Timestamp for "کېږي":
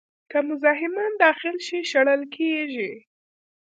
2.35-2.91